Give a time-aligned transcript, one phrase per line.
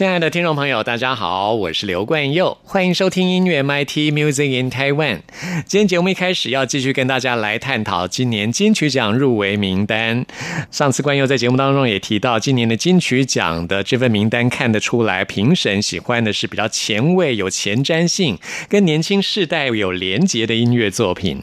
[0.00, 5.20] 亲爱的听众朋友，大家好，我是刘冠佑，欢迎收听音乐 MT Music in Taiwan。
[5.66, 10.24] 今天节目一开始要继续跟大家来探讨今年金曲奖入围名单。
[10.70, 18.38] 上次冠佑在节目当中也提到，今年的金曲奖的这份名单看得出来，评审喜欢的是比较前卫、有前瞻性、
[18.70, 21.42] 跟年轻世代有连结的音乐作品。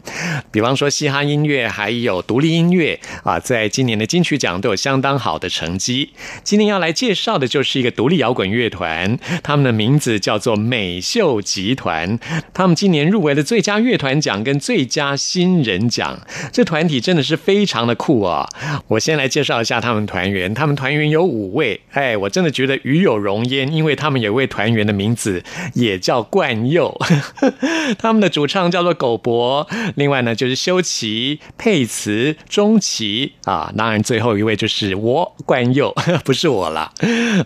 [0.51, 6.09] 比方说嘻哈音乐，还有独立音乐啊，在今年的金曲奖都有相当好的成绩。
[6.43, 8.46] 今天要来介绍的就是一个独立摇滚。
[8.49, 12.19] 乐团，他们的名字叫做美秀集团。
[12.53, 16.19] 他们今年入围了最佳乐团奖跟最佳新人奖。
[16.51, 18.47] 这团体真的是非常的酷啊！
[18.87, 20.53] 我先来介绍一下他们团员。
[20.53, 26.97] 他们团员有五位，哎，我真的觉得与有荣焉，因为他们有位团员的名字也叫冠佑。
[27.99, 36.91] 他们的主唱叫做狗博，另外呢就是修齐、佩慈、钟琪啊，当然最后一位就是我冠佑， 不是我了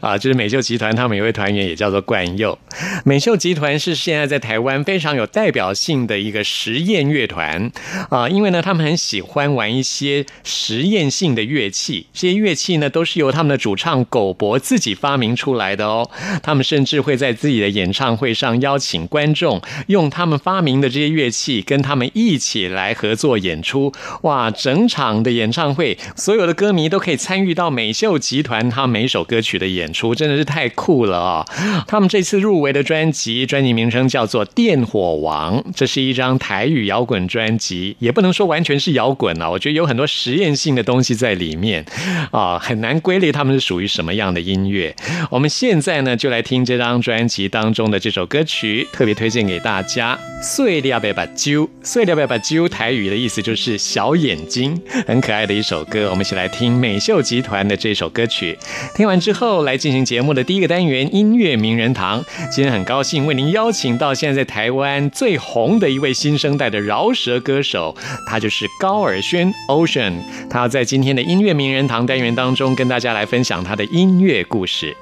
[0.02, 0.91] 啊，就是美秀集团。
[0.96, 2.58] 他们有位团员也叫做冠佑，
[3.06, 7.72] 美秀集团是现在在台湾非常有代表性的一个实验乐团
[8.10, 16.10] 啊，因为呢，他们很喜欢玩一些实验性的乐器，这些乐器呢都是由他们的主唱狗博自己发明出来的哦。
[16.42, 23.94] 他们甚至会在自己的演唱会上邀请观众用他们发明的这些乐器跟他们一起来合作演出。
[24.24, 30.72] 哇，整场的演唱会，所有的歌迷都可以参与到美秀集团他每首歌曲的演出，真的是太。
[30.82, 31.46] 酷了啊！
[31.88, 41.86] 他们这次入围的专辑，专辑名称叫做《电火王》，这是一张台语摇滚专辑，也不能说完全是摇滚啊，我觉得有很多实验性的东西在里面
[42.32, 44.96] 啊，很难归类他们是属于什么样的音乐。
[45.30, 50.18] 我们现在呢，就来听这张专辑当中的这首歌曲，特别推荐给大家。
[50.42, 54.76] 碎掉贝把揪，碎掉贝把揪，台语的意思就是小眼睛，
[55.06, 56.10] 很可爱的一首歌。
[56.10, 58.58] 我们一起来听美秀集团的这首歌曲。
[58.96, 60.72] 听完之后，来进行节目的第一个。
[60.72, 67.94] 单元音乐名人堂，今天很高兴为您邀请到现在在台湾最红的一位新生代的饶舌歌手，
[68.26, 70.14] 他就是高尔宣 Ocean。
[70.50, 74.96] 他在今天的音乐名人堂单元当中跟大家来分享他的音乐故事。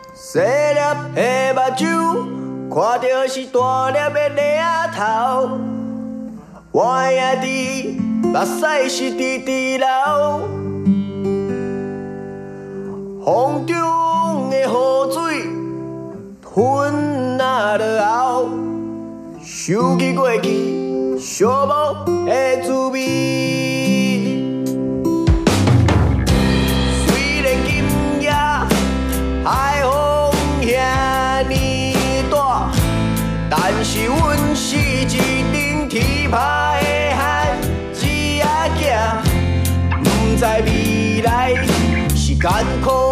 [13.24, 14.68] 风中的雨
[15.12, 15.44] 水。
[16.56, 18.50] 云那落后，
[19.44, 22.97] 想起过去寂寞的滋味。
[27.06, 27.69] 虽然今
[28.22, 28.31] 夜
[29.44, 29.91] 海风
[30.62, 30.68] 遐
[31.47, 31.94] 尼
[32.31, 32.72] 大，
[33.50, 35.06] 但是阮是一
[35.51, 36.38] 顶天拍
[36.81, 36.88] 的
[37.18, 37.19] 汉
[37.94, 38.00] 子
[38.40, 38.46] 仔
[38.80, 38.81] 囝，
[40.03, 40.06] 不
[40.38, 41.28] 知未来
[42.16, 42.50] 是艰
[42.84, 43.09] 苦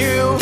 [0.00, 0.39] 亲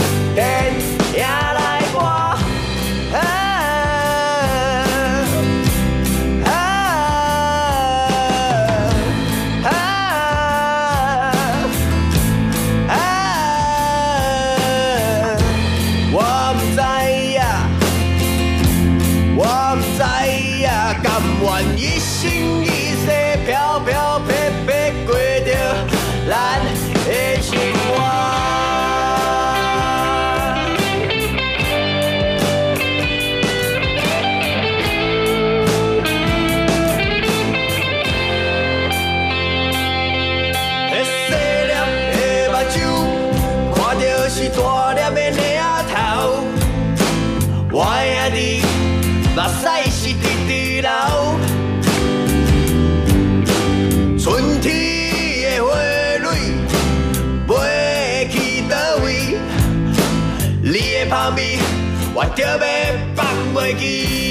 [63.79, 64.28] Mickey.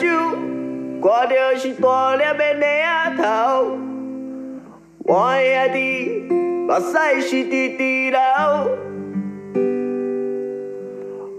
[0.00, 0.06] 睭，
[1.02, 3.22] 看着是大粒的泥仔头。
[5.04, 5.78] 我的兄弟，
[6.66, 7.80] 目屎是直直
[8.10, 8.18] 流。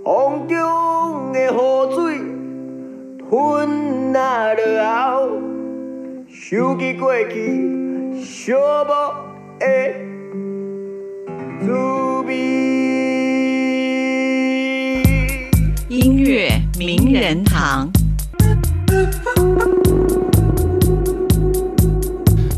[0.04, 1.54] 风中的雨
[1.96, 1.98] 水
[3.30, 5.42] 吞那落后，
[6.30, 7.34] 想起过去
[8.20, 8.86] 寂寞
[9.60, 9.64] 的
[11.62, 11.66] 滋
[12.28, 12.30] 味。
[15.88, 17.90] 音乐名人堂。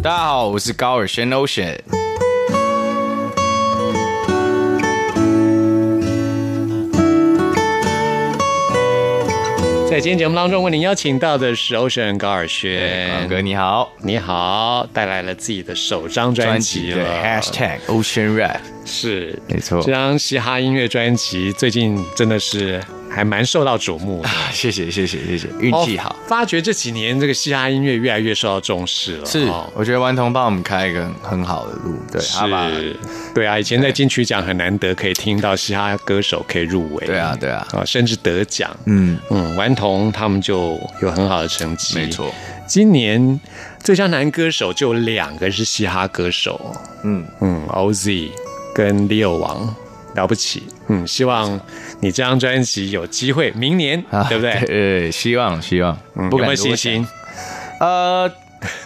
[0.02, 1.78] 大家好，我是高尔轩 Ocean。
[9.90, 19.82] 在今天节目当中，为您邀请到的是 Ocean 高尔轩广哥你好，你好，带来了自己的首张专辑对了 Hashtag Ocean Rap，是没错。
[19.82, 22.82] 这张嘻哈音乐专辑最近真的是
[23.14, 24.30] 还蛮受到瞩目的。
[24.52, 26.10] 谢谢谢谢谢谢，运气好。
[26.10, 29.26] 哦发觉这几年这个嘻哈音乐越来越受到重视了。
[29.26, 32.96] 是哦，我觉得顽童帮我们开一个很好的路，对，是，
[33.36, 38.76] 对啊，以前在金曲奖很难得可以听到嘻哈歌手可以入围，对啊对啊，啊，甚至得奖。
[38.86, 42.34] 嗯，嗯，顽童他们就有很好的成绩，没错。
[42.66, 43.40] 今年
[43.84, 46.74] 最佳男歌手就两个是嘻哈歌手，
[47.04, 48.30] 嗯，嗯，OZ
[48.74, 49.76] 跟 Leo 王
[50.16, 51.60] 了不起，嗯，希望
[52.02, 54.52] 你这张专辑有机会明年，啊对不对？
[55.06, 57.08] 呃，希望希望，嗯不敢有没有信心？
[57.80, 57.88] 想？
[57.88, 58.32] 呃，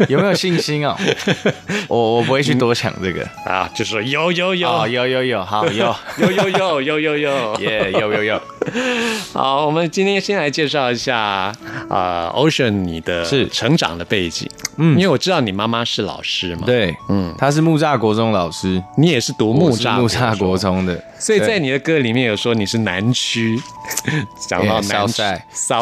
[0.08, 0.96] 有没有信心哦？
[1.88, 3.24] 我我不会去多想这个。
[3.46, 8.42] 啊，就是有有有哦，有有有，好 有，有有有有有有，耶，有有有，
[9.34, 11.54] 好，我们今天先来介绍一下
[11.90, 13.48] 呃，Ocean 你的是。
[13.50, 14.48] 成长的背景，
[14.78, 14.96] 嗯。
[14.98, 23.60] 因为我知道你妈妈是老师嘛，，对，嗯，她是木栅国中老师，你也是读木栅木栅国中，的，所以在你的歌里面有说你是南区，
[24.48, 25.24] 讲到南区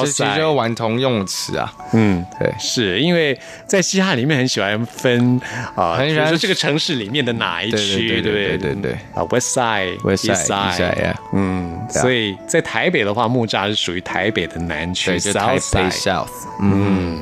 [0.06, 2.26] 其实就顽童用词啊，嗯。
[2.40, 5.40] 对，是因为在嘻哈里面很喜欢分
[5.76, 8.76] 啊，很喜欢说这个城市里面的哪一对区，对对不对对。
[8.82, 11.16] 对啊，West Side、West East Side，East Side，yeah。
[11.34, 16.28] 嗯，所以在台北的话，木栅是属于台北的南区 South 北 Side，South，
[16.62, 17.20] 嗯，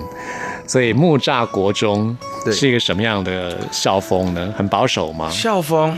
[0.68, 2.18] 所以木栅国中
[2.52, 4.54] 是一个什么样的校风呢？
[4.58, 5.30] 很保守吗？
[5.30, 5.98] 校风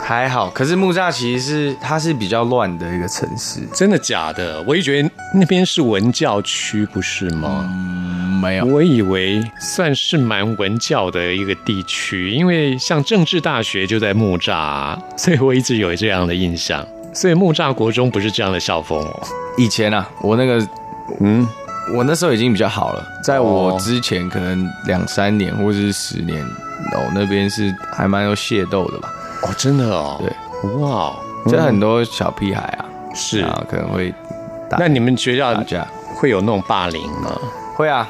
[0.00, 4.62] 还好，可是木栅其实是它是比较乱的一个城市，真的假的？
[4.66, 7.68] 我一觉得那边是文教区，不是吗？
[8.40, 16.86] 没有，我以为算是蛮文教的一个地区，因为像政治大学就在木栅，所以我一直有这样的印象。
[17.12, 19.20] 所以木栅国中不是这样的校风哦。
[19.56, 20.66] 以前啊，我那个
[21.20, 21.46] 嗯，
[21.94, 23.78] 我那时候已经比较好了，在我哦。
[23.80, 26.40] 之前可能两三年或者是十年，
[26.94, 29.12] 哦，那边是还蛮有械斗的吧。
[29.42, 31.12] 哦，真的哦，对，哇，
[31.50, 32.84] 就很多小屁孩啊，
[33.14, 33.40] 是。
[33.40, 34.12] 啊可能会
[34.68, 37.36] 打那你们学校打架，会有那种霸凌吗
[37.74, 38.08] 会啊，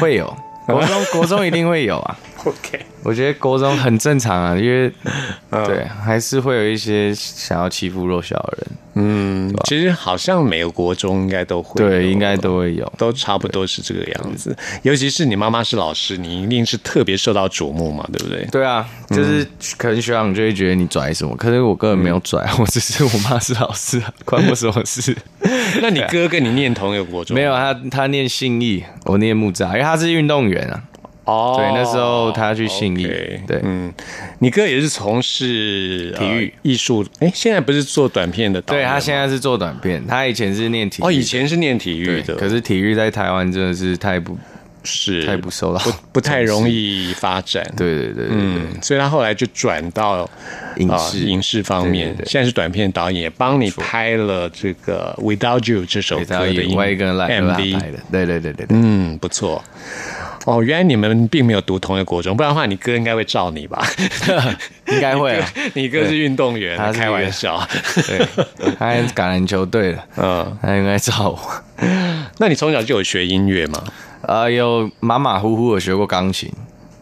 [0.00, 2.16] 会有， 国中国中一定会有啊。
[2.46, 4.90] ？OK，我觉得国中很正常啊，因为
[5.50, 12.90] 嗯对，还是会有一些想要欺负弱小的人，嗯，其实好像每个国中应该都会有，对，应该都会有。
[12.96, 14.56] 都差不多是这个样子。
[14.82, 18.44] 尤其是你妈妈是老师，你一定是特别受到瞩目嘛，对不对？
[18.50, 25.16] 对啊，就是可能学长就会觉得你拽什么，可是我根本没有拽，我只是我妈是老师啊，关我什么事？
[25.82, 27.34] 那你哥跟你念同一个国中？
[27.36, 30.82] 没有，他他念信义，我念木栅，因为他是运动员啊。
[31.26, 33.06] 哦，对，那时候他去信义
[33.46, 33.92] 对，嗯，
[34.38, 36.46] 你哥也是从事体育。
[36.46, 38.84] 呃艺术，哎，现在不是做短片的导对？
[38.84, 44.36] 他现在是做短片，他以前是念体育哦，以前是念体育，的，可是体育在台湾真的是太不
[44.84, 47.64] 是太不受到不不太容易 发展。
[47.76, 50.28] 对对对嗯，所以他后来就转到啊
[50.76, 51.18] 影视。
[51.20, 57.90] 影视方面，现在是短片导演，也帮你拍了这个《Without You》这首歌的音外一个人来 MV 拍。
[57.90, 59.62] 的，对对对对对，嗯，不错。
[60.46, 63.84] 哦，原来你们并没有读同一个国中，不然的话，你哥应该会罩你吧？
[64.88, 67.60] 应该会啊，你哥是运动员，开他开玩笑。
[68.06, 71.38] 对，他是橄榄球队的， 嗯，他应该罩我。
[72.38, 73.82] 那你从小就有学音乐吗？
[74.22, 76.48] 呃，有马马虎虎有学过钢琴，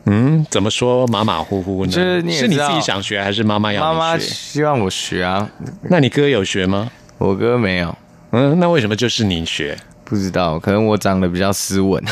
[0.07, 1.93] 嗯，怎么说马马虎虎呢？
[1.93, 4.19] 是你自己想学，还是妈妈要妈妈？
[4.19, 5.47] 希望我学啊，
[5.91, 6.91] 那你哥有学吗？
[7.19, 7.95] 我哥没有，
[8.33, 9.77] 嗯，那为什么就是你学？
[10.05, 12.03] 不知道，可能我长得比较斯文，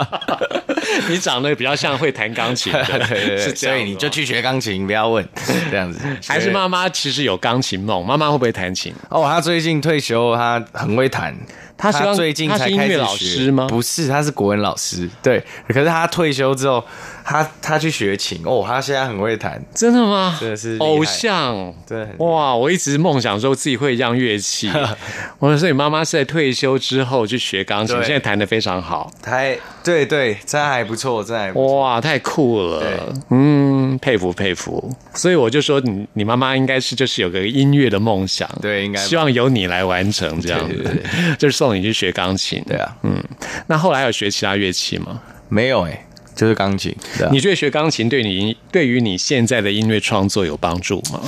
[1.08, 3.08] 你长得比较像会弹钢琴的，
[3.54, 5.26] 所以你就去学钢琴，不要问，
[5.70, 6.00] 这样子。
[6.26, 8.04] 还是妈妈其实有钢琴梦？
[8.04, 8.94] 妈妈会不会弹琴？
[9.10, 11.36] 哦，她最近退休，她很会弹。
[11.76, 15.08] 她是刚最近他才开始是音乐老学师吗不是，她是国文老师。
[15.22, 16.84] 对，可是她退休之后，
[17.30, 20.36] 他他去学琴哦，他现在很会弹，真的吗？
[20.40, 21.72] 真的是偶像。
[21.86, 22.56] 真的很厉害哇！
[22.56, 24.68] 我一直梦想说自己会一样乐器。
[25.38, 29.08] 我说，所以妈妈是在退休之后去学钢琴，对现在弹得非常好。
[29.22, 31.80] 还对对，真还不错，真还不错。
[31.80, 33.14] 哇，太酷了！
[33.30, 34.92] 嗯，佩服佩服。
[35.14, 41.02] 所以我就说你，你妈妈应该是就是有个音乐的梦想，对应该希望由你来完成这样子，对对
[41.38, 42.60] 就是送你去学钢琴。
[42.66, 43.22] 对啊，嗯，
[43.68, 45.20] 那后来有学其他乐器吗？
[45.48, 46.94] 没有哎、就是钢琴。
[47.20, 51.20] 啊你觉得学钢琴对你对于你现在的音乐创作有帮助吗？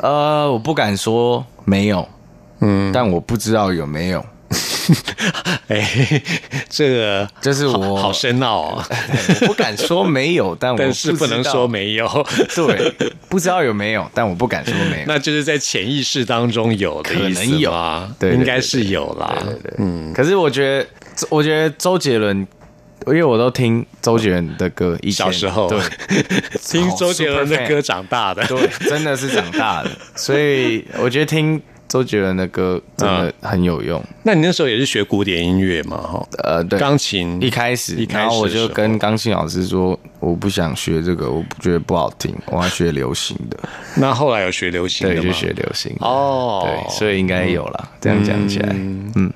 [0.00, 2.08] 呃，我不敢说没有，
[2.60, 4.24] 嗯，但我不知道有没有。
[5.68, 6.22] 哎，
[6.68, 8.84] 这个就是我好好深奥哦，
[9.40, 12.06] 我不敢说没有， 但我但是不能说没有，
[12.54, 12.92] 对，
[13.30, 15.04] 不知道有没有，但我不敢说没有。
[15.06, 18.10] 那就是在潜意识当中有的可能有啊？
[18.18, 19.34] 对应该是有啦。
[19.42, 20.12] 对对，嗯。
[20.12, 22.46] 可是我觉得，我觉得周杰伦，
[23.06, 25.80] 因为我都听周杰伦的歌，以前小时候对
[26.62, 34.02] 听周杰伦的歌长大的，对，真的是长大的，所以我觉得听周杰伦的歌真的很有用。
[34.22, 35.96] 那你那时候也是学古典音乐嘛？
[35.98, 43.58] 哈，呃，对，钢琴一开始，一开始然后我就跟钢琴老师说，我不想学这个，我不觉得不好听，我要学流行的。
[43.96, 45.20] 那后来有学流行对？
[45.20, 46.06] 就学流行的。
[46.06, 47.90] 哦，对，所以应该有啦。
[48.00, 49.32] 这样讲起来，嗯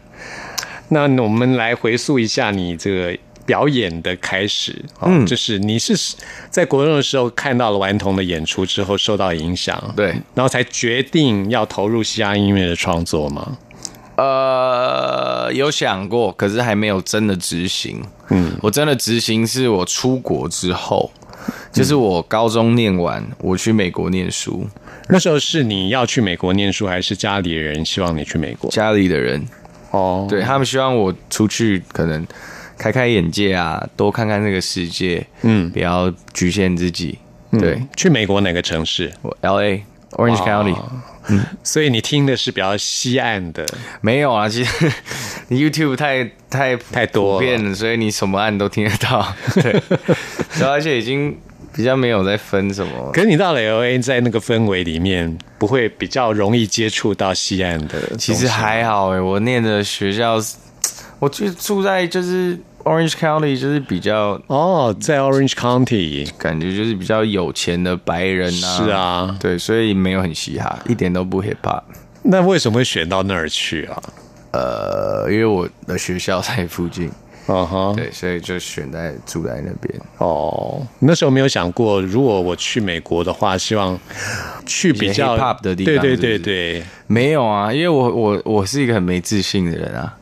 [0.88, 5.24] 那我们来回溯一下你这个表演的开始啊，嗯。
[5.24, 5.94] 就是你是
[6.50, 13.56] 在国中的时候看到了顽童的演出之后受到影响，对，然后才决定要投入西洋音乐的创作吗？
[14.16, 18.02] 呃，有想过，可是还没有真的执行。
[18.30, 21.10] 嗯，我真的执行是我出国之后，
[21.70, 24.66] 就是我高中念完，我去美国念书，
[25.10, 28.70] 那时候是你要去美国念书，还是家里人希望你去美国？
[28.70, 29.46] 家里的人。
[29.90, 32.26] 哦，对他们希望我出去，可能
[32.78, 37.18] 开开眼界啊，多看看这个世界，嗯，不要局限自己。
[37.60, 39.10] 对去美国哪个城市？
[39.22, 40.76] 我 L A Orange County
[41.62, 43.64] 所以你听的是比较西岸的，
[44.00, 44.92] 没有啊，其实
[45.48, 49.34] YouTube 太太太多遍了，所以你什么岸都听得到。
[49.54, 49.72] 对，
[50.58, 51.36] 然后而且已经
[51.72, 53.10] 比较没有在分什么。
[53.12, 58.16] 可是你到了 L A，在那个氛围里面，不会比较容易接触到西岸的？
[58.18, 60.56] 其实还好哎，我念的学校是，
[61.18, 68.76] 我就住在就是 Orange County，就是比较哦，在 Orange County 感觉就是比较有钱的白人啊。
[68.76, 71.82] 是，啊，对，所以没有很嘻哈，一点都不 hip hop。
[72.22, 74.02] 那为什么会选到那儿去啊？
[74.52, 77.10] 呃，因为我的学校在附近，
[77.46, 80.00] 嗯哼，对，所以就选在住在那边。
[80.18, 83.98] 哦，那时候没有想过，如果我去美国的话，希望
[84.64, 90.16] 去比较 hip-hop 的地方对对对，没有啊，因为我我我是一个很没自信的人啊。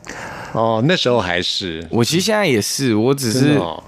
[0.55, 1.85] 哦，那时候还是。
[1.89, 3.83] 我其实现在也是，我只是哦。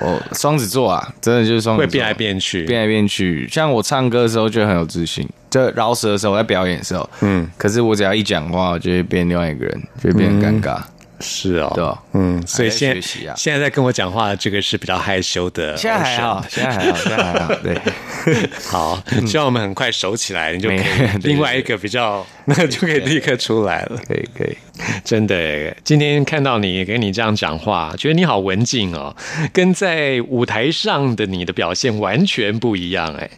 [0.00, 3.48] 我双子座啊，真的就是双子座，会变来变去，变来变去。
[3.50, 10.80] 像我唱歌的时候就很有自信，就饶舌的时候，我在表演的时候，嗯，可是我只要一讲话，我就会变另外一个人，就会变得尴尬。
[11.20, 13.00] 是哦，嗯，所以现在
[13.36, 17.78] 现在在跟我讲话的这个是比较害羞的，现在还好，现在还好， 现在还好，对。
[18.70, 20.80] 好，希望我们很快熟起来，你就可以
[21.24, 24.00] 另外一个比较，那就可以立刻出来了。
[24.08, 24.56] 可以可以，
[25.04, 29.14] 真的耶，今天看到你跟你这样讲话，觉得你好文静哦，
[29.52, 33.28] 跟在舞台上的你的表现完全不一样哎。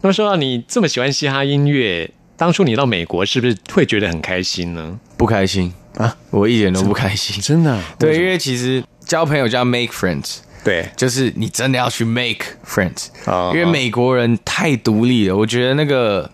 [0.00, 4.98] 那么说到你这么喜欢嘻哈音乐，当初你到美国是不是会觉得很开心呢？
[5.18, 7.40] 不开心啊，我一点都不开心。
[7.42, 7.78] 真的？
[7.98, 16.28] 对，因为其实交朋友叫 make friends，对，就是你真的要去 make friends，、哦因为美国人太独立了，我觉得那个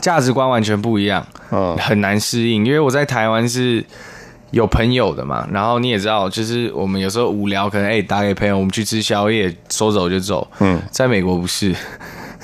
[0.00, 2.64] 价值观完全不一样，嗯很难适应。
[2.66, 3.84] 因为我在台湾是
[4.50, 10.46] 有朋友的嘛，然后你也知道，就是我们有时候无聊，可能哎、打给朋友，我们去吃宵夜，说走就走。
[10.60, 11.74] 嗯，在美国不是。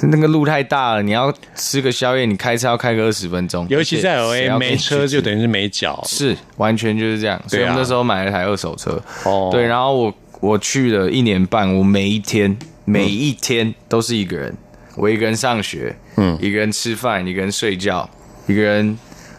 [0.10, 6.02] 那个路太大了，你要吃个宵夜，你开车要开个二十分钟，尤其在而且 L 谁 A 要跟你没车就等于是没脚。
[6.06, 9.00] 是完全就是这样，所以我们那时候买了一台二手车。
[9.24, 14.52] 哦对，然后我我去了一年半，我每一天每一天都是一个人，
[14.96, 18.08] 我一个人上学，嗯，一个人吃饭，一个人睡觉，
[18.48, 18.98] 一个人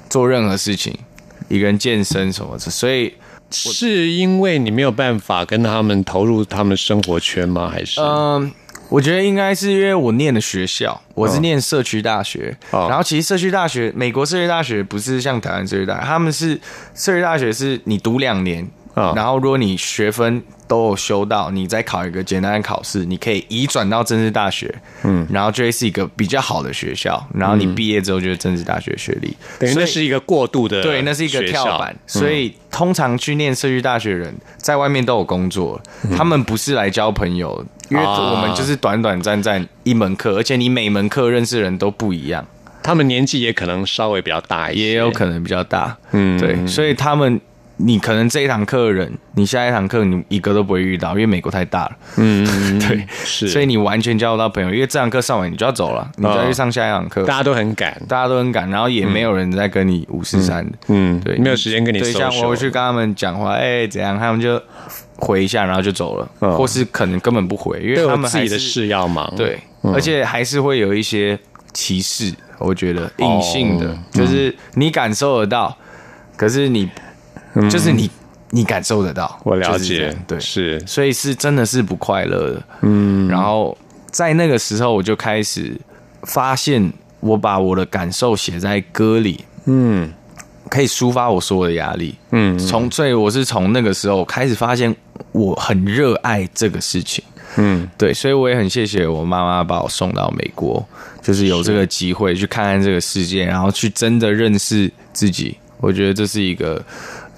[0.10, 0.98] 做任何事情，
[1.50, 3.14] 一个人健身什么的，所以
[3.52, 7.70] 是因为你没有办法跟他们投入他们生活圈吗？
[7.70, 8.00] 还是？
[8.00, 8.52] 嗯，
[8.94, 12.86] 我觉得应该是因为我念的学校，我是念社区大学，哦。
[12.88, 16.54] 然后其实社区大学，美国社区大学不是像台湾社区大学，他们是
[16.94, 24.74] 社区大学是你读两年，哦然后如果你学分都有修到，你再考一个简单的考试，你可以移转到政治大学，
[25.04, 35.80] 嗯，然后就会是一个比较好的学校，然后你毕业之后就是政治大学学历，等于那是一个过渡的，对，那是一个跳板，所以通常去念社区大学的人在外面都有工作，
[36.16, 42.46] 他们不是来交朋友，因为啊我们就是短短暂暂一门课，而且你每门课认识的人都不一样，
[42.82, 46.40] 他们年纪也可能稍微比较大一些，也有可能比较大，嗯。
[46.40, 47.42] 对，所以他们。
[47.78, 51.92] 你可能这一堂课的人，你下一堂课你一个都不会遇到，因为美国太大了。
[52.18, 52.46] 嗯，
[52.80, 57.24] 对，是，所以你完全交不到朋友，因为这堂课上完你就要走了，你就要去上下一堂课。
[57.24, 64.62] 大家都很赶，大家都很赶，然后也没有人在跟你五四三的，嗯对，没有时间跟你对像我去跟他们讲话，哎、怎样，他们就
[65.18, 66.56] 回一下，然后就走了，嗯。
[66.56, 69.94] 或是可能根本不回，因为他们自己的事要忙，对，嗯。
[69.94, 71.38] 而且还是会有一些
[71.74, 75.76] 歧视，我觉得隐性的，哦就是你感受得到，
[76.38, 76.88] 可是你、
[77.70, 78.10] 就是你
[78.50, 82.64] 你感受得到，嗯我了就是这解，对，是，所以是真的是不快乐的。
[82.82, 83.78] 嗯，然后
[84.12, 85.80] 在那个时候我就开始
[86.24, 90.12] 发现，我把我的感受写在歌里，嗯
[90.70, 92.16] 可以抒发我所有的压力。
[92.32, 94.96] 嗯，从所以我是从那个时候开始发现，
[95.32, 97.24] 我很热爱这个事情。
[97.58, 100.84] 嗯，对，所以我也很谢谢我妈妈把我送到美国，
[101.22, 105.56] 就是有这个机会去看看这个世界，然后去真的认识自己。
[105.80, 106.84] 我觉得这是一个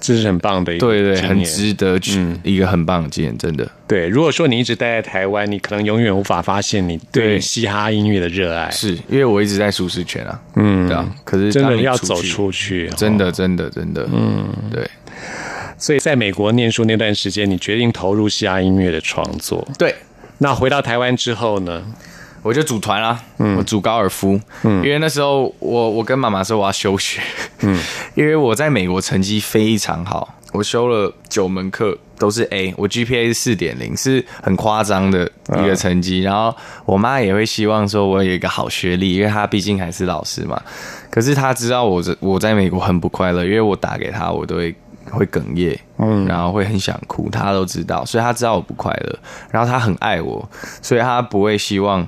[0.06, 3.68] 这是很棒的一个对对，很值得去、嗯一个很棒的经验，真的。
[3.88, 8.70] 对，如果说你一直待在台湾，你可能永远无法发现你对对嘻哈音乐的热爱。
[8.70, 11.04] 是因为我一直在舒适圈啊，嗯对啊。
[11.24, 13.32] 可是真的要走出去，真的哦。
[13.32, 14.88] 真的真的，嗯，对
[15.76, 19.66] 所以在美国念书那段时间，你决定投入嘻哈音乐的创作。
[19.76, 19.94] 对，
[20.38, 21.84] 那回到台湾之后呢？
[22.46, 23.18] 我就组团啦，
[23.58, 27.20] 我组高尔夫，因为那时候我我跟妈妈说我要休学，
[27.62, 27.76] 嗯，
[28.14, 35.28] 因为我在美国成绩非常好，我修了九门课都是 A，我 GPA 是四点零，是很夸张的
[35.58, 36.22] 一个成绩。
[36.22, 36.54] 然后
[36.84, 40.62] 我妈也会希望说我有一个好学历，因为她毕竟还是老师嘛。
[41.10, 44.72] 可是她知道我在我在美国很不快乐，因为我打给她，我都会
[45.10, 49.18] 会哽咽，嗯，然后会很想哭，她都知道，所以她知道我不快乐，
[49.50, 50.48] 然后她很爱我，
[50.80, 52.06] 所以她不会希望。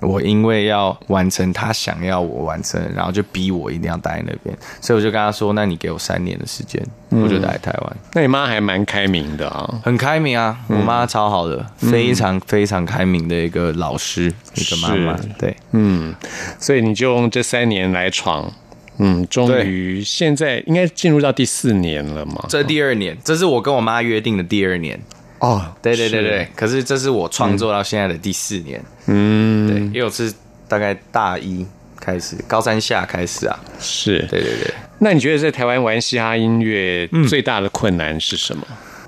[0.00, 6.80] 我因为要完成他想要我完成，然后就逼我一定要待在那边，所以我就跟他说：“那你给我三年的时间，
[7.10, 7.96] 我就待在台湾。
[8.14, 9.80] 那你妈还蛮开明的啊。
[9.82, 15.28] 很开明啊，我妈超好的，非常非常开明的一个老师，一个妈妈是。
[15.38, 16.14] 对，嗯，
[16.60, 18.52] 所以你就用这三年来闯，
[18.98, 22.44] 嗯，终于现在应该进入到第四年了嘛？
[22.48, 25.00] 这第二年，这是我跟我妈约定的第二年。
[25.40, 28.82] 哦，对对对是对，可是这是我创作到现在的第四年。
[29.06, 30.32] 嗯，对，因为我是
[30.66, 31.64] 大概大一
[32.00, 33.58] 开始，高三下开始啊。
[33.78, 34.18] 是。
[34.30, 34.74] 对对对。
[34.98, 38.66] 那你觉得在台湾玩嘻哈音乐最大的困难是什么？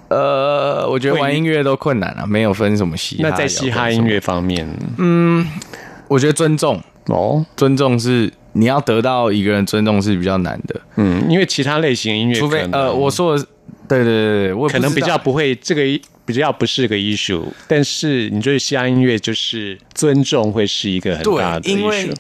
[0.08, 3.28] 呃，我觉得玩音乐都困难啊，没有分什么嘻哈。
[3.28, 5.46] 那在嘻哈音乐方面，嗯
[6.08, 13.38] 我觉得尊重，哦，尊重是你要得到一个人尊重是比较难的，嗯，因为其他类型的音乐，除非呃，我说
[13.86, 15.82] 对对对对，我可能比较不会这个
[16.30, 22.10] 比比较不是个 issue，但是你觉得西洋音乐就是尊重会是一个很大的对，因为。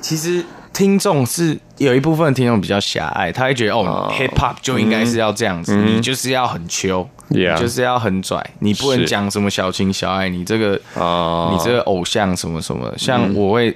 [0.00, 7.08] 其实听众是有一部分听众比较狭隘，他会觉得哦，hip hop 就应该是要这样子，你就是要很秋。
[7.30, 11.48] Yeah 你就是要很拽，你不能讲什么小情小爱，你这个哦。
[11.52, 13.74] 你这个偶像什么什么，像我会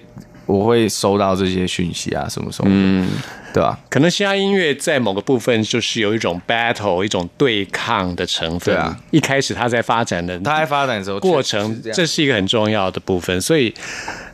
[0.49, 3.07] 我会收到这些讯息啊，什么什么嗯，
[3.53, 3.79] 对吧？
[3.91, 8.75] 可能嘻哈音乐在某个部分就是有一种 battle、一种对抗的成分。
[8.75, 13.75] 对啊，一开始它在发展的它在发展的时候过程，这是一个很重要的部分，所以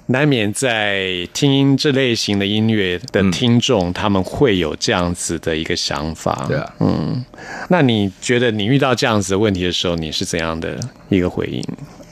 [0.07, 6.45] 难免在听这类型的音乐的听众，他们会有这样子的一个想法。
[6.47, 7.25] 对啊，嗯
[7.69, 11.61] 那你觉得你遇到这样子的问题的时候，你是怎样的一个回应？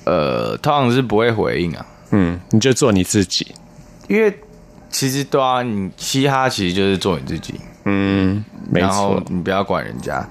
[0.07, 3.47] 呃，通常是不会回应啊，嗯，你就做你自己。
[4.13, 4.31] 因为
[4.91, 7.55] 其实对啊，你嘻哈其实就是做你自己，
[7.87, 9.25] 嗯，没然后错。
[9.31, 10.23] 你不要管人家，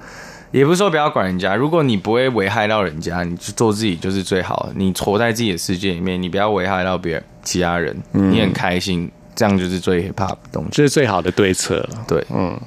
[0.52, 1.56] 也不是说不要管人家。
[1.56, 4.72] 如果你不会危害到人家，你就做自己就是最好的。
[4.76, 10.70] 你活在自己的世界里面，你不要危害到别人其他人，你很开心，这样就是最 hip hop 的东西。
[10.72, 12.04] 这是最好的对策了。
[12.06, 12.58] 对，嗯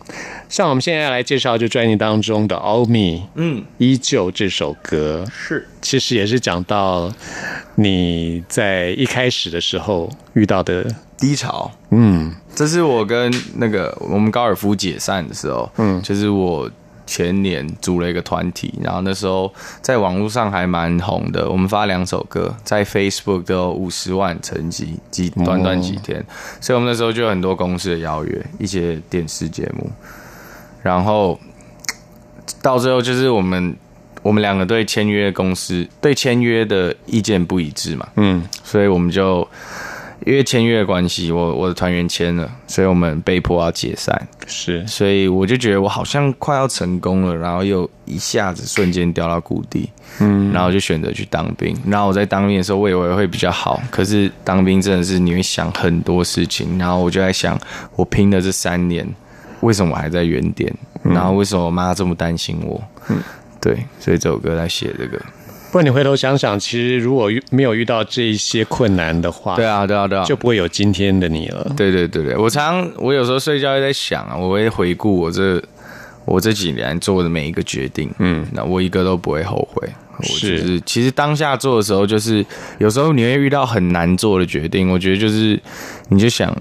[0.48, 7.12] 像我们现在来介绍这专辑当中的《All Me》，嗯，依旧这首歌，是其实也是讲到
[7.76, 10.86] 你在一开始的时候遇到的，
[11.18, 11.72] 低潮。
[11.90, 16.70] 嗯这是我跟那个我们高尔夫解散的时候，嗯，就是我
[17.06, 26.26] 前年组了一个团体，然后那时候在网络上还蛮红的，我们发两首歌，在 Facebook 都有五十万成绩，几短短几天，
[26.60, 29.90] 所以我们那时候就有很多公司的邀约，一些电视节目，
[30.82, 31.40] 然后
[32.62, 33.76] 到最后就是我们
[34.22, 39.48] 我们两个对签约公司对签约的意见不一致嘛，嗯，所以我们就
[40.26, 44.28] 因为签约的关系，我我的团员签了，所以我们被迫要解散。
[44.48, 49.88] 是所以我就觉得我好像快要成功了，然后又一下子瞬间掉到谷底，
[50.20, 51.78] 嗯，然后就选择去当兵。
[51.86, 57.60] 然后我在当兵的时候，我以为会比较好，可是当兵真的是你会想很多事情，然后我就在想，
[57.96, 59.08] 我拼的这三年，
[59.62, 60.74] 为什么我还在原点？
[61.04, 62.84] 然后为什么我妈这么担心我？
[63.10, 63.18] 嗯，
[63.62, 65.22] 对，所以这首歌在写这个。
[65.76, 71.70] 不过你回头想想，其实如果遇没有遇到这一些困难的话，对啊，对啊，对啊，就不会有今天的你了。
[71.76, 75.62] 对对对对，我常我有时候睡觉也在想啊，我会回顾我这
[76.24, 79.86] 我这几年做的每一个决定，嗯，那我一个都不会后悔。
[80.18, 82.46] 我是就是其实当下做的时候，就是
[82.78, 85.62] 有时候你会遇到很难做的决定，我觉得就是
[86.08, 86.56] 你就想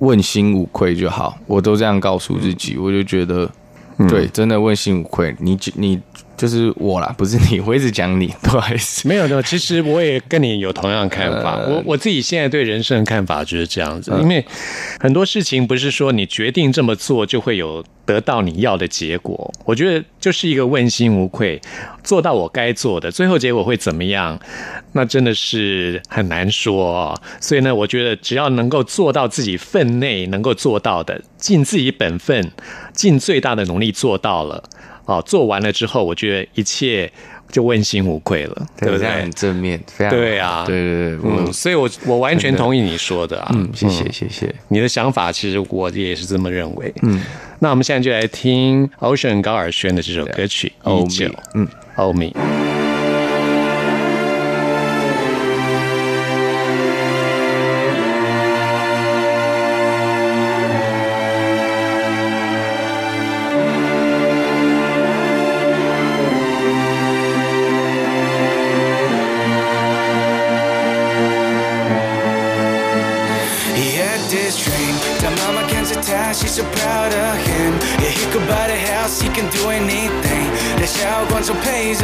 [0.00, 3.50] 问心无愧就好，我都这样告诉自己，我就觉得
[4.06, 5.34] 对，真的问心无愧。
[5.38, 5.98] 你你
[6.40, 9.06] 就是我啦，不是你，我一直讲你，不好意思。
[9.06, 11.56] 没有的，其实我也跟你有同样的看法。
[11.56, 14.42] 呃我我自己现在对人生的看法就是这样子，因为
[14.98, 19.52] 很多事情不是说你决定这么做就会有得到你要的结果。
[19.66, 21.60] 我觉得就是一个问心无愧，
[22.02, 24.40] 做到我该做的，最后结果会怎么样，
[24.92, 27.20] 那真的是很难说、哦。
[27.38, 32.50] 所以呢，我觉得只要能够做到自己分内能够做到的，尽自己本分，
[32.94, 34.64] 尽最大的努力做到了。
[35.10, 37.10] 哦，做完了之后，我觉得一切
[37.50, 39.30] 就问心无愧了，对不对很？
[39.32, 44.54] 正面，非常对啊对对对，嗯，所以我我完全同意你说的啊，嗯，谢谢谢谢。
[44.68, 46.94] 你的想法其实我也是这么认为。
[47.02, 47.20] 嗯，
[47.58, 50.72] 那我们现在就来听 Ocean 高尔宣的这首歌曲
[51.04, 51.26] 《依旧》。
[51.54, 52.32] 嗯，欧米。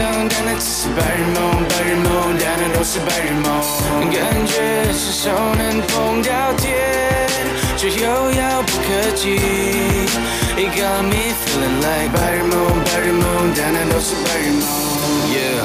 [0.07, 3.47] 上，但那只是白日梦，白日梦，但那都是白日梦。
[4.13, 4.53] 感觉
[4.93, 6.75] 伸手能碰到天，
[7.77, 9.37] 却又遥不可及。
[10.57, 14.63] It got me feeling like 白日梦，白日梦，但那都是白日梦。
[15.33, 15.65] Yeah,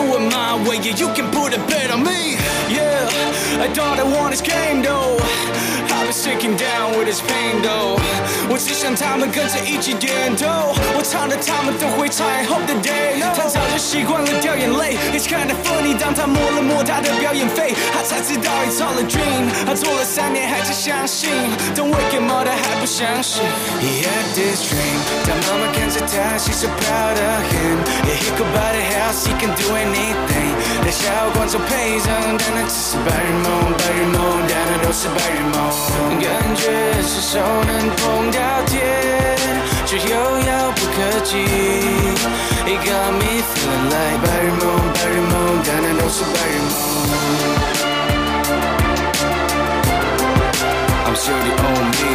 [0.01, 2.33] Do it my way, yeah, you can put a bet on me.
[2.73, 3.07] Yeah,
[3.61, 5.50] I thought I won this game though.
[6.10, 7.98] I've been was sinking down with his pain though
[8.48, 10.46] 我只想他们跟着一起点头
[10.94, 21.30] 我唱的他们都会唱 I hope that they know 他早就习惯了掉眼泪 It's kinda funny 当他摸了摸他的表演费他才知道 It's all a dream 他做了三年还是相信
[21.74, 23.42] Don't wake him up 他还不相信
[23.82, 28.84] He had this dream 当妈妈看着他 She's so proud of him Yeah he could buy the
[28.94, 35.53] house He can do anything 在小观众配上但那只是白日梦白日梦但那都是白日梦
[36.19, 36.61] 感觉
[37.01, 38.75] 是手能碰到天
[39.85, 41.31] 却又遥不可及
[42.65, 44.61] It got me feeling like 白日梦
[44.93, 45.33] 白日梦
[45.65, 46.71] 但那都是白日梦
[51.05, 52.10] I'm sure they owe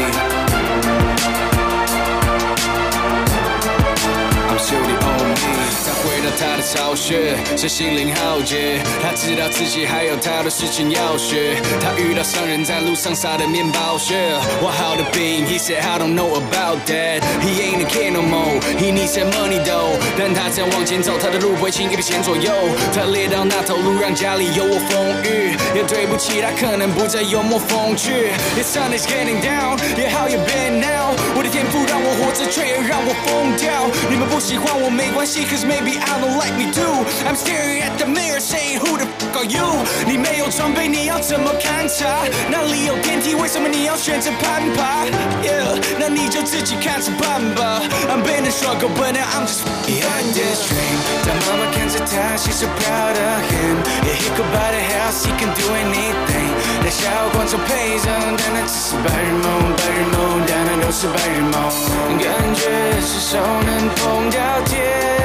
[6.38, 8.79] 他的巢穴，是心灵浩劫。
[9.03, 11.57] 他知道自己还有太多事情要学。
[11.81, 14.14] 他遇到商人在路上撒的面包屑。
[14.61, 15.44] What how to be?
[15.46, 17.22] He said I don't know about that.
[17.40, 18.61] He ain't a kid no more.
[18.79, 19.99] He needs that money though.
[20.18, 22.53] 但他这样往前走，他的路不会轻易被牵左右。
[22.94, 25.57] 他列到那头路，让家里有我风雨。
[25.75, 28.33] 也对不起，他可能不再幽默风趣。
[28.55, 29.79] The sun is getting down.
[29.96, 31.16] Yeah, how you been now?
[31.57, 33.88] 天赋让我活着，却也让我疯掉。
[34.11, 37.01] 你们不喜欢我没关系，Cause maybe I don't like me too.
[37.25, 39.64] I'm staring at the mirror saying Who the fuck are you?
[40.05, 42.29] 你没有装备，你要怎么勘察？
[42.53, 43.35] 哪里有电梯？
[43.35, 45.09] 为什么你要选择攀爬
[45.40, 47.81] ？Yeah，那你就自己看着办吧。
[48.12, 51.01] I'm been a struggle, but now I'm just behind this dream.
[51.25, 53.81] 当妈妈看着他，She's so proud of him.
[54.05, 56.53] Yeah, he could buy the house, he can do anything.
[56.85, 61.46] 在小观众配上，但那只是白日梦，白日梦，但那都是白日梦。
[61.53, 65.17] 感觉是手能碰到天。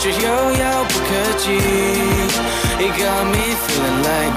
[0.00, 1.50] 却又遥不可及。
[2.78, 4.32] It got me feeling like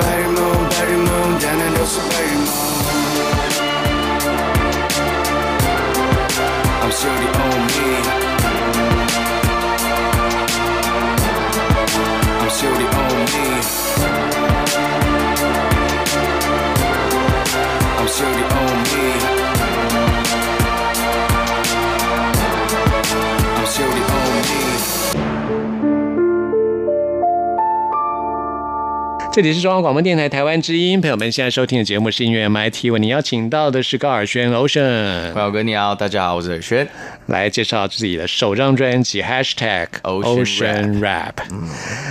[29.33, 36.87] 这里是中央广播电台台湾之音，朋友们现在收听的节目是音乐 MIT，为您邀请到的是高尔轩 Ocean 朋友哥你好，大家好，我是尔轩。
[37.25, 41.33] 来介绍自己的首张专辑 Hashtag Ocean Rap。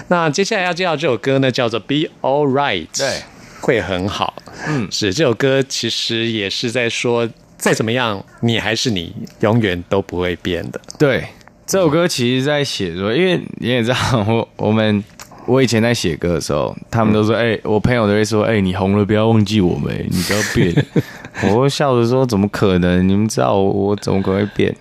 [0.08, 3.22] 那接下来要介绍这首歌呢，叫做 Be All Right，对，
[3.61, 4.42] 会很好。
[4.66, 10.80] 嗯，是这首歌其实也是在说，再怎么样，你还是你，永远都不会变的。
[10.98, 11.26] 对，
[11.68, 15.04] 这首歌其实在写说，因为你也知道，我我们
[15.46, 20.87] 我以前在写歌的时候，他们都说，哎、我朋友都会说，哎、你红了，不要忘记我们，你不要变。
[21.50, 23.07] 我会笑着说，怎么可能？
[23.09, 24.74] 你们知道我我怎么可能会变？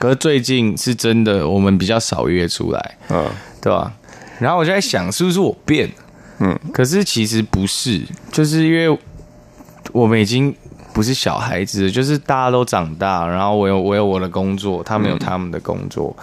[0.00, 3.26] 可是最近是真的，我们比较少约出来，嗯，
[3.60, 3.92] 对吧？
[4.40, 5.88] 然后我就在想，是不是我变？
[6.40, 8.00] 嗯，可是其实不是，
[8.32, 8.98] 就是因为
[9.92, 10.52] 我们已经
[10.92, 16.16] 不是小孩子，就是大家都长大，然后我有我有我的工作，他们有他们的工作，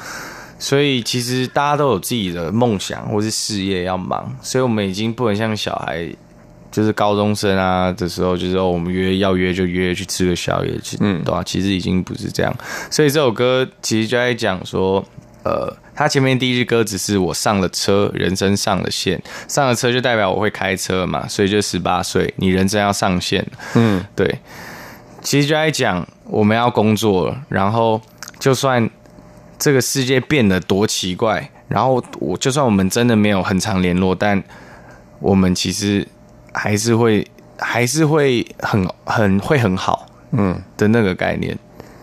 [0.59, 6.07] 所以其实大家都有自己的梦想或是事业要忙，所以我们已经不能像小孩。
[6.71, 12.55] 就是高中生啊的时候，就是说我们约要约就约去吃个宵夜，其嗯，对吧、其实已经不是这样，
[12.91, 15.03] 所以这首歌其实就在讲说，
[15.43, 23.43] 呃，他前面第一句歌只是我上了车，人生上了线，上了车就代表我会开车嘛，所以就十八岁，你人生要上线，
[23.73, 24.39] 嗯，对，
[25.23, 27.99] 其实就在讲我们要工作了，然后
[28.37, 28.87] 就算
[29.59, 34.41] 这个世界变得多奇怪，然后我就算我们真的没有很常联络，但
[35.19, 36.07] 我们其实
[36.53, 41.57] 还是会还是会很很会很好，嗯的那个概念。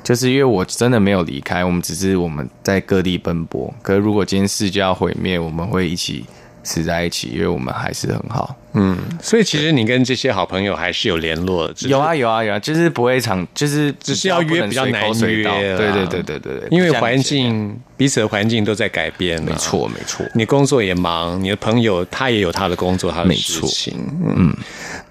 [0.04, 3.74] 就是因为我真的没有离开，我们只是我们在各地奔波。
[3.82, 6.24] 可是如果今天世界要毁灭，我们会一起
[6.66, 8.54] 死在一起，因为我们还是很好。
[8.78, 23.94] 嗯所以其实你跟这些好朋友还是有联络的，有啊有啊有啊，就是不会常，就是只是要约比较难约啦对对对对对对，因为环境彼此的环境都在改变、没，错没错，你工作也忙，你的朋友他也有他的工作，他的事情，
[24.36, 24.54] 嗯。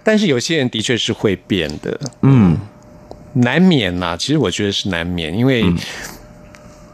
[0.04, 2.56] 但是有些人的确是会变的，嗯，
[3.34, 5.78] 难免呐、其实我觉得是难免，因为嗯。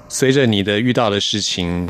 [0.08, 1.88] 随着你的遇到的事情，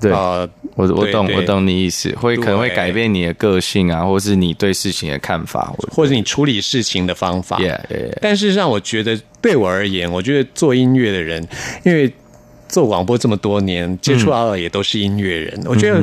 [0.00, 0.10] 对。
[0.10, 5.72] 呃，我我懂我懂你意思，会可能会改变你的个性啊，或是你对事情的看法。
[5.76, 7.58] 我或者你处理事情的方法。
[7.58, 8.18] Yeah, yeah, yeah.
[8.22, 11.46] 但事实上，我觉得对我而言，我觉得做音乐的人，
[11.84, 12.10] 因为
[12.68, 16.02] 做广播这么多年，接触到的也都是音乐人，嗯我觉得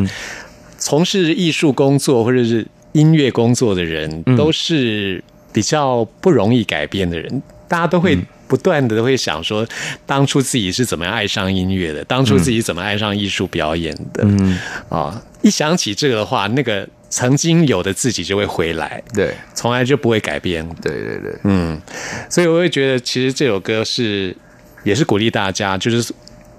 [0.78, 8.16] 从事艺术工作或者是音乐工作的人，都是比较不容易改变的人，大家都会
[8.50, 9.66] 不断的都会想说，
[10.06, 14.58] 当初自己是怎么样爱上音乐的，当初自己怎么爱上艺术表演的，嗯。
[14.90, 19.34] 啊，一想起这个的话，那个曾经有的自己就会回来，对。
[19.54, 20.68] 从来就不会改变。
[20.82, 21.80] 对对对，嗯，
[22.28, 24.36] 所以我会觉得，其实这首歌是
[24.84, 26.12] 也是鼓励大家，就是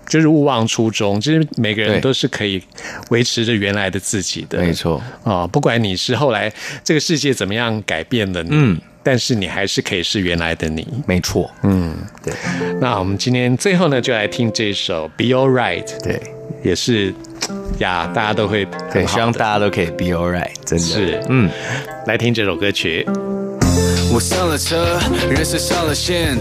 [0.07, 2.63] 就是勿忘初衷，就是每个人都是可以
[3.11, 10.87] 维持着原来的自己的，没错，啊、不管你是后来这个世界怎么样改变了你，嗯，但是你还是可以是原来的你。
[11.07, 12.33] 没错，嗯，对。
[12.81, 16.21] 那我们今天最后呢，就来听这首《Be Alright》，对。
[16.63, 17.15] 也是
[17.79, 20.85] 呀，大家都会对，很希望大家都可以 be alright，真的。
[20.85, 21.23] 是。
[21.31, 21.51] 嗯。
[22.07, 23.07] 来听这首歌曲。
[24.13, 24.99] 我上了车，
[25.31, 26.37] 人生上了线，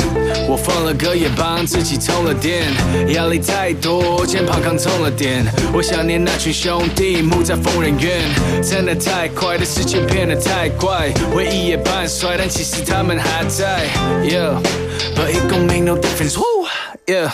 [0.47, 2.65] 我放了歌也帮自己充了电。
[3.13, 5.45] 压力太多，肩膀扛重了点。
[5.71, 8.21] 我想念那群兄弟，木在疯人院。
[8.63, 13.86] 真的太快，的时间变得太快，回忆也半衰，但其实他们还在。
[14.23, 16.34] Yeah，but it gon' make no difference.
[16.38, 16.67] Woo,
[17.05, 17.29] yeah.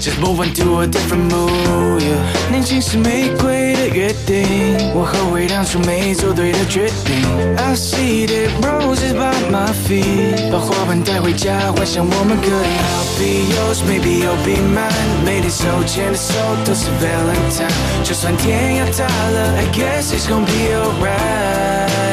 [0.00, 2.02] Just move on to a different mood.
[2.02, 2.50] Yeah.
[2.50, 7.24] 年轻是玫瑰的约定，我后悔当初没做对的决定。
[7.56, 15.24] I see the roses by my feet，把花瓣带回家，幻想我们可以 I'll be yours, maybe you'll be mine。
[15.24, 16.34] 每天手牵着手
[16.64, 17.72] 都是 Valentine，
[18.04, 22.09] 就算天要塌了，I guess it's gonna be alright。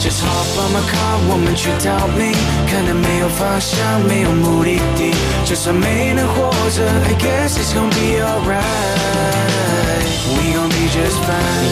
[0.00, 2.32] Just hop on my car，我们去逃命，
[2.70, 5.12] 可能没有方向，没有目的地，
[5.44, 9.57] 就算没能活着，I guess it's gonna be alright。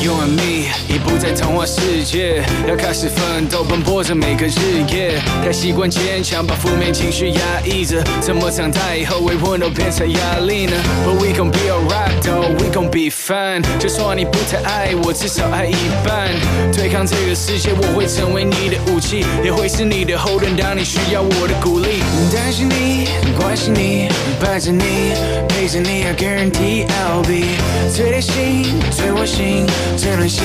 [0.03, 5.21] You and me 已不在童话世界，要开始奋斗，奔波着每个日夜。
[5.45, 10.73] 太习惯坚强，把负面情绪压抑着，怎么长大以后微温都变成压力呢
[11.05, 13.65] ？But we gon' be alright though, we gon' be fine。
[13.81, 16.31] 就算你不太爱我，至少爱一半。
[16.73, 20.57] 对抗这个世界，我会成为你的武器，也会是你的后盾。
[20.57, 22.01] 当你需要我的鼓励，
[22.33, 24.09] 担心你，关心你，
[24.41, 25.15] 伴着你，
[25.49, 27.59] 陪着你，I guarantee I'll be
[27.93, 29.65] 最贴心、最我心、
[29.97, 30.45] 最暖心，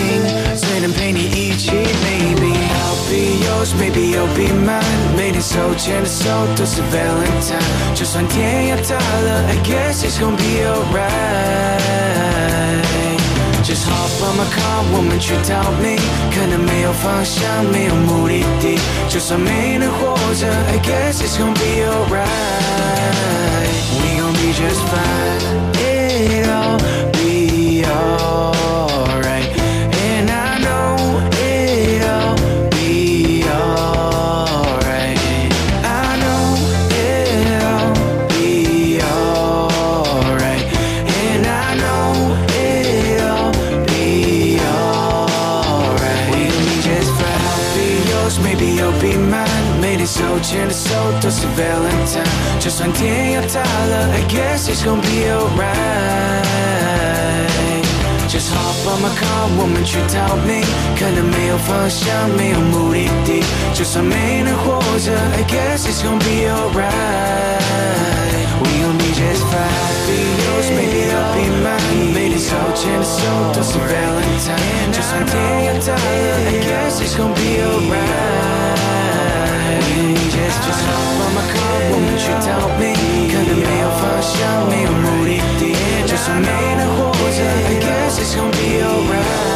[0.55, 1.71] 最能陪你一起。
[1.71, 4.81] Maybe I'll be yours, maybe you'll be mine。
[5.17, 7.59] 每天手牵着手都是 Valentine，
[7.93, 11.81] 就算天要塌了，I guess it's gonna be alright。
[13.63, 15.99] Just hop on my car，我们去逃命，
[16.33, 18.79] 可能没有方向，没有目的地，
[19.09, 23.70] 就算没能活着，I guess it's gonna be alright。
[61.66, 63.42] 方向，没有目的地，
[63.74, 69.94] 就算没能活着，I guess it's gonna be alright。We gon' be just fine.
[70.06, 72.12] Be yours, maybe I'll be mine.
[72.14, 73.18] 每天手牵着手
[73.52, 75.34] 都是 Valentine，就算天
[75.66, 75.96] 要塌了，
[76.46, 82.46] I guess it's gonna be alright。We gon' be just just hop on my car，我们去逃
[82.78, 82.94] 命，
[83.28, 85.74] 可能没有方向，没有目的地，
[86.06, 86.46] 就算没
[86.76, 89.49] 能活着，I guess it's gonna be alright。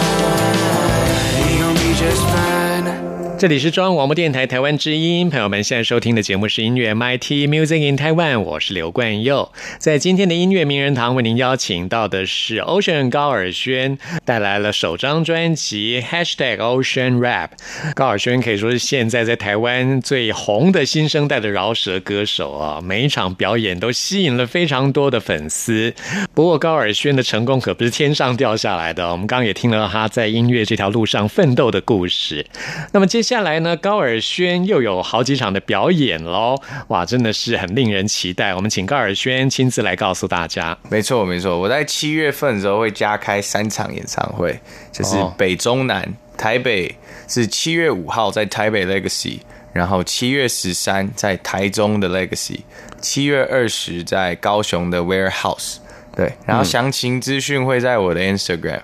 [3.38, 9.52] 这里是中央广播电台台湾之音，朋友们现在收听的节目是音乐 MIT Music in Taiwan，我是刘冠佑。
[9.78, 17.50] 在今天的音乐名人堂，为您邀请到的是 Ocean 高尔轩，带来了首张专辑 Hashtag Ocean Rap。
[17.93, 25.93] 高尔轩可以说是现在在台湾最红的新生代的饶舌歌手啊，每一场表演都吸引了非常多的粉丝。
[26.34, 32.45] 不过高尔轩的成功可不是天上掉下来的，我们刚刚也听了他在音乐这条路上奋斗的故事。
[32.93, 36.56] 那么接下来呢，高尔宣又有好几场的表演喽，
[36.90, 38.54] 哇，真的是很令人期待。
[38.54, 40.78] 我们请高尔宣亲自来告诉大家。
[40.92, 44.60] 没错，没错，我在七月份的时候会加开三场演唱会，
[44.92, 46.14] 就是哦北中南。
[46.38, 46.93] 台北
[47.30, 49.39] 是七月五号在台北 Legacy，
[49.72, 52.60] 然后七月十三在台中的 Legacy，
[53.02, 55.78] 七月二十在高雄的 Warehouse。
[56.14, 58.82] 对，然后详情资讯会在我的 Instagram，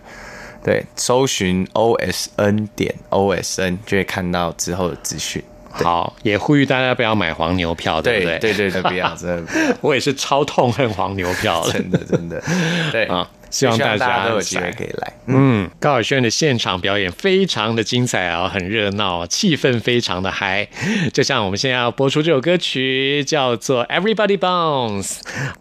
[0.63, 5.43] 对，搜寻 OSN 点 OSN 就会看到之后的资讯。
[5.71, 8.39] 好，也呼吁大家不要买黄牛票，对不对？
[8.39, 11.71] 对对对，不要，真的， 我也是超痛恨黄牛票的。
[11.73, 12.43] 真的真的，
[12.91, 15.13] 对 啊，希望大大家都有机会可以来。
[15.27, 20.67] 嗯，高尔轩的现场表演非常的精彩啊，很热闹，气氛非常的嗨。
[21.13, 25.03] 就像我们现在要播出这首歌曲，叫做《Everybody Bounce》，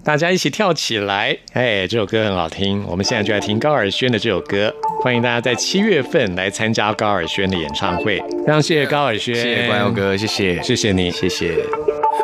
[0.03, 1.37] 大家一起跳起来。
[1.53, 4.73] 哎，这首歌很好听，我们现在就来听高尔轩的这首歌。
[5.03, 8.19] 欢迎大家在七月份来参加高尔轩的演唱会。
[8.19, 11.11] 非常谢谢高尔轩，谢谢关佑，哥，谢谢，谢谢你。
[11.11, 11.55] 谢谢。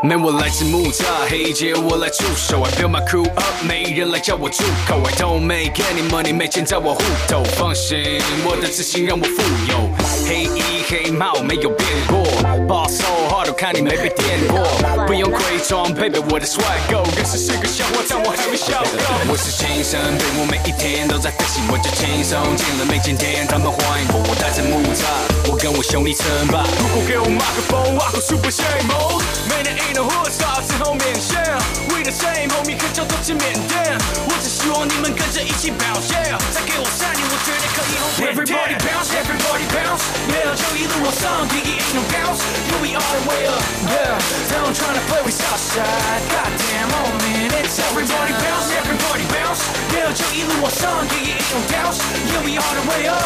[0.03, 2.62] Man，我来自木栅，黑街我来驻守。
[2.62, 5.01] I build my crew up，没人来叫我住口。
[5.05, 7.42] I don't make any money，没钱在我户头。
[7.57, 9.40] 放心，我的自信让我富
[9.72, 9.88] 有。
[10.28, 12.22] 黑衣黑帽没有变过
[12.68, 14.61] ，Boss so hard，我看你没被电过。
[15.07, 17.09] 不用伪装，baby，我的 swag go。
[17.16, 19.32] 认识是个笑话，但我还没笑够。
[19.32, 24.20] 我是精神病，我每一天都在飞行，我就轻松进了每间店，他们欢迎我。
[24.28, 25.09] 我带着木栅，
[25.50, 26.64] 我跟我兄弟称霸。
[26.76, 29.24] 如果给我麦克风，我 super shame mode。
[29.48, 31.40] 每年 in the hood star 之后面线
[31.86, 33.97] ，We the same homie，可叫做去缅甸。
[34.28, 36.18] 我只希望你们跟着一起表现，
[36.53, 38.57] 再给我三年，我绝对可以红遍天。
[38.57, 44.18] Everybody bounce, everybody bounce，没有就一路往上，Biggie ain't no bounce, you we all the way up, yeah.
[44.51, 49.62] Don't tryna play with Southside, goddamn, oh man, it's everybody bounce, everybody bounce，
[49.93, 53.20] 没有就一路往上，Biggie ain't no bounce, you we all the way up.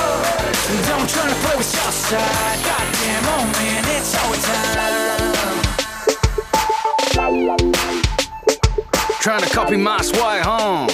[0.89, 5.23] Don't tryna play with Southside, goddamn, oh man, it's our time.
[9.20, 10.86] Trying to copy my swag, huh?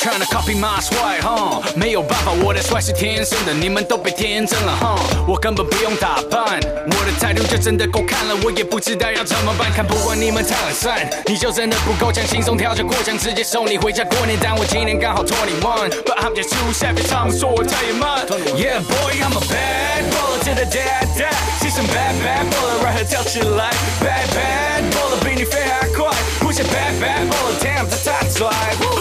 [0.00, 4.96] Trying to copy my swag，哈没有办法，我的帅是天生的，你们都被天真了哼
[5.26, 9.72] 我根本不用打扮，我的态度就真的够看了，我也不知道要怎么办。
[9.72, 14.38] 看不惯你们太懒散，你就真的不够强，轻松跳着过墙，直接送你回家过年。
[14.40, 18.24] 但我今年刚好 twenty one，but I'm just too savage，他们说我太野蛮。
[18.54, 23.70] Yeah boy, I'm a bad baller to the dead dead，是什 bad bad baller，right 和跳起来
[24.00, 26.06] ，bad bad baller 比你飞还快，
[26.48, 28.48] 不是 bad bad baller，damn 这太拽。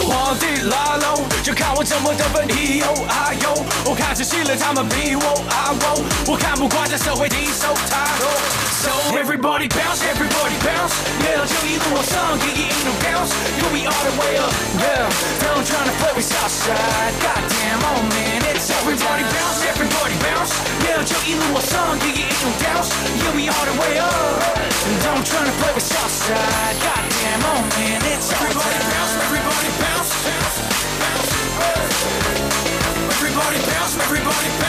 [0.06, 2.46] 皇帝来喽，就看我怎么得分。
[2.46, 8.67] 咿哟啊哟，我看仔细了，他们逼我啊我，我看不惯这社会低手态。
[8.88, 10.96] So everybody bounce, everybody bounce.
[11.20, 11.76] Yeah, 저기
[12.08, 13.36] song, 성기기 ain't no bounce.
[13.60, 14.48] You'll be all the way up.
[14.80, 15.12] Yeah,
[15.44, 17.12] don't try to play with Southside.
[17.20, 20.56] Goddamn, oh man, it's everybody bounce, everybody bounce.
[20.88, 21.36] Yeah, 저기
[21.68, 22.96] song, 성기기 ain't no bounce.
[23.20, 24.40] You'll be all the way up.
[25.04, 26.76] Don't try to play with Southside.
[26.80, 30.58] Goddamn, oh man, it's everybody bounce, everybody bounce, bounce,
[31.04, 31.32] bounce.
[33.20, 34.67] Everybody bounce, everybody bounce.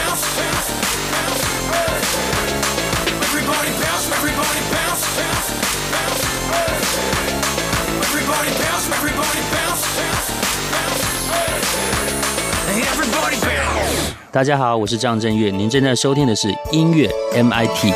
[14.31, 17.91] 大家好，我是张震岳，您正在收听的是音乐 MIT。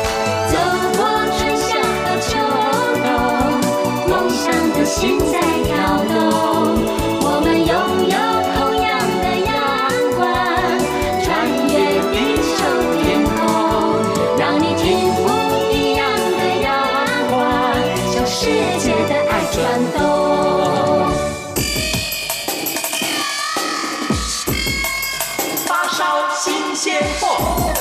[26.04, 27.73] 烧新鲜货。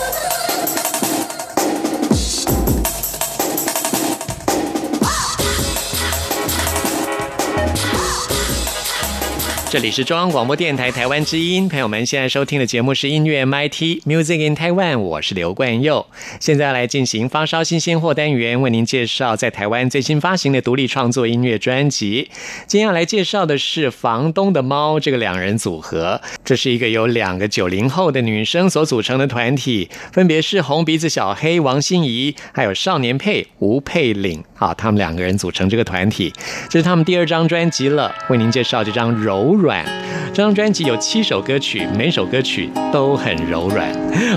[9.74, 16.06] 这里是中央广播电台台湾之音，朋友们现在收听的节目是音乐 MIT Music in Taiwan，我是刘冠佑。
[16.40, 22.30] 现在来进行发烧新鲜货单元，为您介绍在台湾最新发行的独立创作音乐专辑。
[22.68, 34.44] 今天要来介绍的是房东的猫这个两人组合，这是一个由两个九零后的女生所组成的团体，分别是红鼻子小黑王心怡，还有少年配吴佩岭。
[34.54, 36.32] 好，他们两个人组成这个团体，
[36.70, 39.84] 这是他们第二张专辑了，为您介绍这张《柔软》。
[40.34, 43.90] 这张专辑有七首歌曲，每首歌曲都很柔软。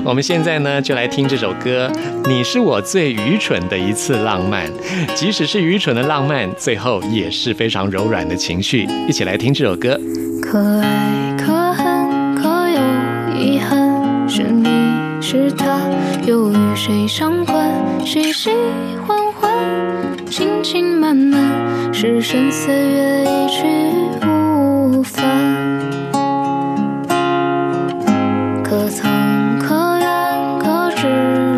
[0.04, 1.90] 我们现在呢，就来听这首歌
[2.28, 4.66] 《你是我最愚蠢的一次浪漫》。
[5.14, 8.86] 即使是愚蠢的浪漫，最后也是非常柔软的情绪。
[9.08, 9.98] 一起来听这首歌。
[10.40, 12.80] 可爱可恨，可有
[13.38, 14.28] 遗憾？
[14.28, 14.68] 是你
[15.22, 15.80] 是他，
[16.26, 17.70] 又与谁相关？
[18.04, 18.50] 喜喜
[19.06, 19.50] 欢欢，
[20.30, 21.40] 情情满满，
[21.92, 23.64] 是声四月一去
[25.06, 25.24] 分。
[28.62, 31.06] 可曾可愿，可知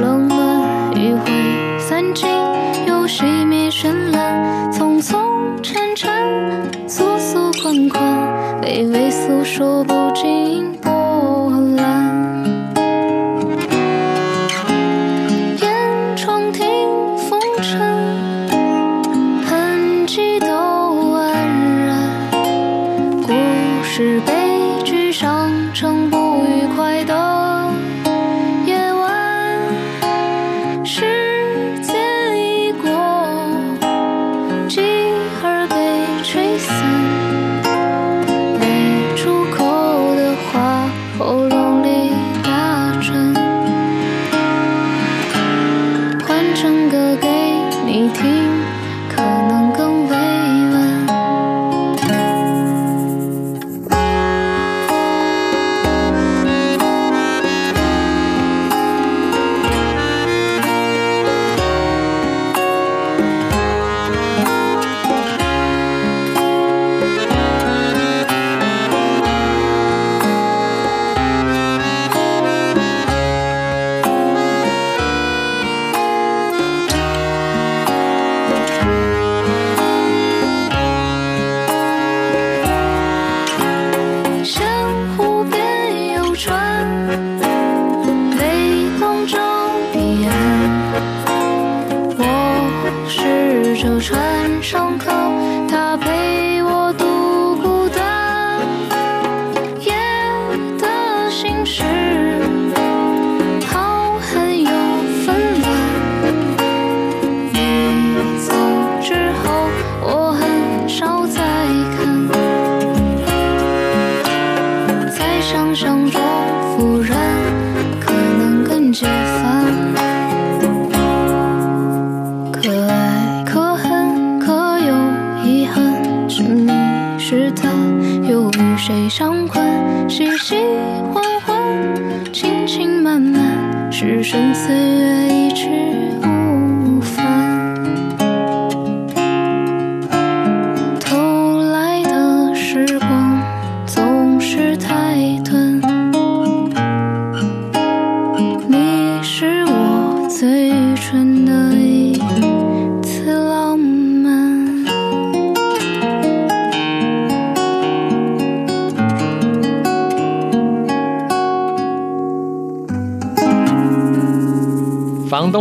[0.01, 2.29] 冷暖，余晖散尽，
[2.87, 5.17] 又熄灭绚烂，匆匆
[5.63, 6.23] 缠缠，
[6.87, 10.79] 速速款款，微微诉说不尽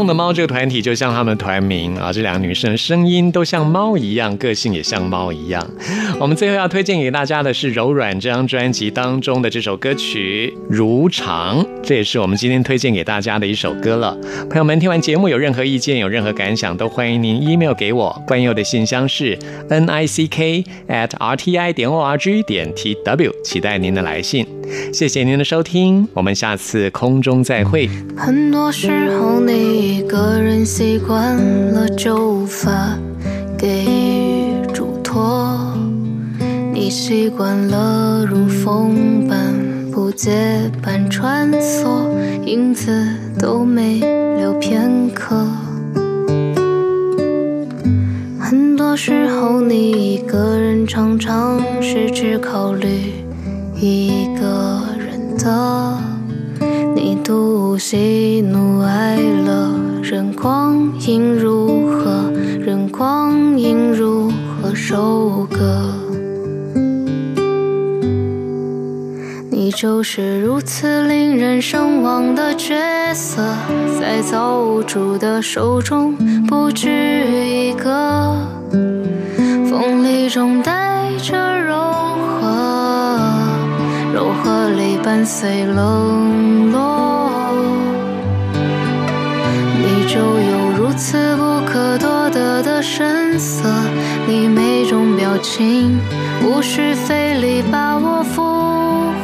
[0.07, 5.65] 的猫这个团体就像他们团名啊，这两个女生声音都像猫一样，个性也像猫一样。
[6.19, 14.17] 我们最后要推荐给大家的是《柔软》这张专辑当中的这首歌曲《如常》，这也是我们今天推荐给大家的一首歌了。
[14.49, 18.23] 朋友们，听完节目有任何意见、有任何感想，都欢迎您 email 给我。
[18.25, 19.37] 关佑的信箱是
[19.69, 24.56] n i c k at r t i 点 o r g 点 t w，期待您的来信。
[24.93, 27.89] 谢谢您的收听，我们下次空中再会。
[28.15, 31.35] 很多时候，你一个人习惯
[31.73, 32.97] 了就无法
[33.57, 35.57] 给予嘱托，
[36.73, 39.53] 你习惯了如风般
[39.91, 42.09] 不结伴穿梭，
[42.45, 42.91] 影子
[43.39, 43.99] 都没
[44.37, 45.45] 留片刻。
[48.39, 53.13] 很多时候，你一个人常常是只考虑
[53.79, 55.97] 一个人的。
[56.95, 59.69] 你独喜怒哀乐，
[60.01, 65.93] 任光阴如何，任光阴如何收割。
[69.51, 72.73] 你就是如此令人神往的角
[73.13, 73.43] 色，
[73.99, 76.15] 在造物主的手中
[76.47, 78.35] 不止一个，
[79.69, 81.56] 锋利中带着
[85.07, 87.53] 伴随冷落。
[89.81, 93.69] 你就有如此不可多得的神色，
[94.27, 95.97] 你每种表情
[96.43, 98.43] 无需费力把我俘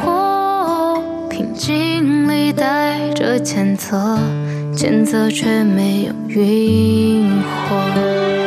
[0.00, 4.18] 获，平静里带着谴责，
[4.74, 7.30] 谴责却没有晕
[7.68, 8.43] 火。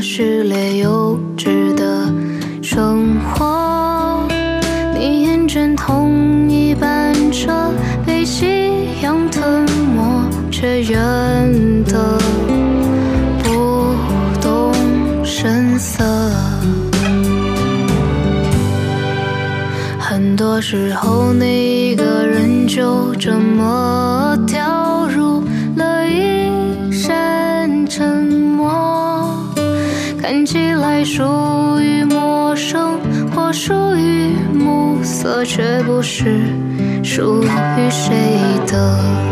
[0.00, 1.59] 序列幼稚
[35.44, 36.40] 却不是
[37.02, 38.14] 属于谁
[38.66, 39.29] 的。